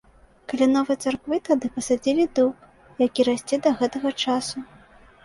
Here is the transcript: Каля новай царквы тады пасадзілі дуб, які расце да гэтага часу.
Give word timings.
Каля 0.51 0.67
новай 0.75 0.97
царквы 1.09 1.37
тады 1.49 1.69
пасадзілі 1.75 2.25
дуб, 2.39 2.63
які 3.05 3.27
расце 3.29 3.61
да 3.69 3.75
гэтага 3.83 4.15
часу. 4.25 4.57